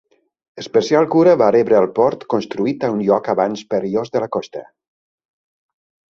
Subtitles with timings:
[0.61, 4.65] Especial cura va rebre el port construït a un lloc abans perillós de la costa.